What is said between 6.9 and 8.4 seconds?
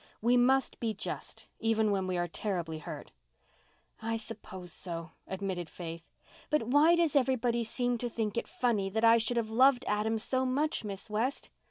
does everybody seem to think